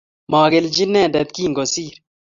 Magelji 0.31 0.83
inendet 0.87 1.29
kingosiir 1.35 1.95